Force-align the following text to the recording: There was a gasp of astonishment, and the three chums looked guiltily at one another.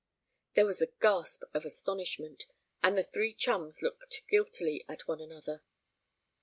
There 0.55 0.65
was 0.65 0.81
a 0.81 0.87
gasp 0.99 1.43
of 1.53 1.63
astonishment, 1.63 2.47
and 2.81 2.97
the 2.97 3.03
three 3.03 3.35
chums 3.35 3.83
looked 3.83 4.23
guiltily 4.27 4.83
at 4.89 5.07
one 5.07 5.21
another. 5.21 5.61